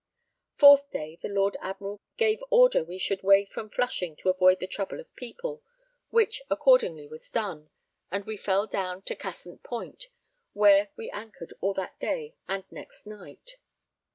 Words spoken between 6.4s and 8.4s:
accordingly was done, and we